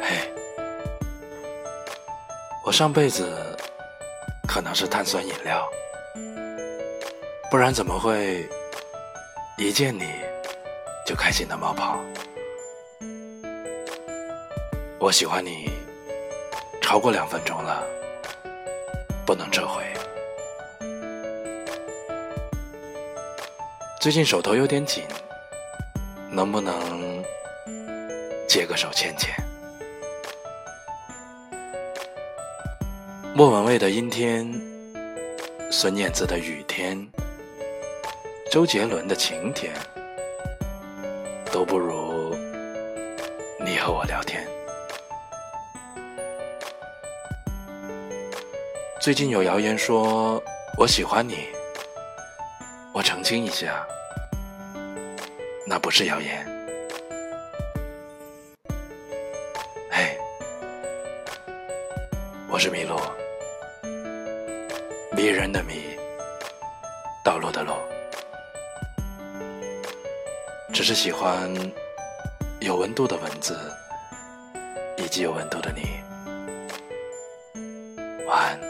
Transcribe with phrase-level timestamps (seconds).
[0.00, 0.32] 嘿
[2.64, 3.56] 我上辈子
[4.46, 5.68] 可能是碳酸饮料，
[7.50, 8.48] 不然怎么会
[9.58, 10.10] 一见你
[11.06, 12.00] 就开心的冒泡？
[14.98, 15.70] 我喜欢你
[16.80, 17.82] 超过两分钟了，
[19.26, 19.82] 不能撤回。
[24.00, 25.04] 最近手头有点紧，
[26.30, 27.22] 能不能
[28.48, 29.34] 借个手牵牵？
[33.32, 34.44] 莫文蔚的阴天，
[35.70, 37.08] 孙燕姿的雨天，
[38.50, 39.72] 周杰伦的晴天，
[41.52, 42.34] 都不如
[43.64, 44.44] 你和我聊天。
[49.00, 50.42] 最近有谣言说
[50.76, 51.46] 我喜欢你，
[52.92, 53.86] 我澄清一下，
[55.66, 56.59] 那不是谣言。
[62.52, 62.98] 我是麋鹿。
[65.16, 65.96] 迷人的迷，
[67.24, 67.74] 道路的路，
[70.72, 71.48] 只是喜欢
[72.58, 73.56] 有温度的文字，
[74.96, 76.00] 以及有温度的你。
[78.26, 78.69] 晚安。